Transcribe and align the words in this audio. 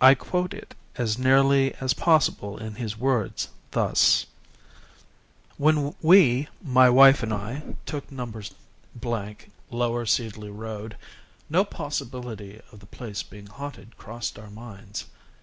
I 0.00 0.14
quote 0.14 0.54
it 0.54 0.74
as 0.94 1.18
nearly 1.18 1.74
as 1.74 1.92
possible 1.92 2.56
in 2.56 2.76
his 2.76 2.96
words, 2.96 3.50
thus: 3.72 4.24
"When 5.58 5.94
we 6.00 6.48
my 6.62 6.88
wife 6.88 7.22
and 7.22 7.34
I 7.34 7.62
took 7.84 8.10
No. 8.10 8.32
Lower 9.70 10.06
Seedley 10.06 10.48
Road, 10.50 10.96
no 11.50 11.64
possibility 11.66 12.62
of 12.72 12.80
the 12.80 12.86
place 12.86 13.22
being 13.22 13.48
haunted 13.48 13.98
crossed 13.98 14.38
our 14.38 14.48
minds. 14.50 15.04